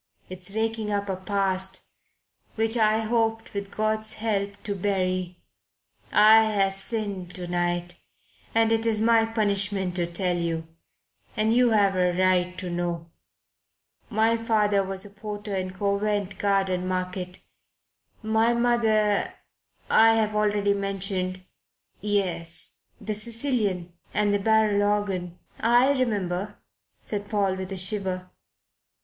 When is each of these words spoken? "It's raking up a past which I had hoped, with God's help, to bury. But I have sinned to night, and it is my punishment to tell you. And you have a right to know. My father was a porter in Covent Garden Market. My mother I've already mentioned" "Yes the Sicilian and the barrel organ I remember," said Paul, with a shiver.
"It's 0.29 0.55
raking 0.55 0.89
up 0.91 1.09
a 1.09 1.15
past 1.15 1.83
which 2.55 2.75
I 2.75 3.01
had 3.01 3.09
hoped, 3.09 3.53
with 3.53 3.69
God's 3.69 4.13
help, 4.13 4.53
to 4.63 4.73
bury. 4.73 5.37
But 6.09 6.17
I 6.17 6.43
have 6.53 6.73
sinned 6.73 7.35
to 7.35 7.45
night, 7.47 7.99
and 8.55 8.71
it 8.71 8.87
is 8.87 8.99
my 8.99 9.27
punishment 9.27 9.95
to 9.97 10.11
tell 10.11 10.35
you. 10.35 10.67
And 11.37 11.53
you 11.53 11.69
have 11.69 11.95
a 11.95 12.13
right 12.17 12.57
to 12.57 12.71
know. 12.71 13.11
My 14.09 14.37
father 14.43 14.83
was 14.83 15.05
a 15.05 15.09
porter 15.11 15.55
in 15.55 15.69
Covent 15.69 16.39
Garden 16.39 16.87
Market. 16.87 17.37
My 18.23 18.55
mother 18.55 19.35
I've 19.87 20.33
already 20.35 20.73
mentioned" 20.73 21.43
"Yes 22.17 22.81
the 22.99 23.13
Sicilian 23.13 23.93
and 24.15 24.33
the 24.33 24.39
barrel 24.39 24.81
organ 24.81 25.37
I 25.59 25.91
remember," 25.91 26.57
said 27.03 27.29
Paul, 27.29 27.53
with 27.55 27.71
a 27.71 27.77
shiver. 27.77 28.31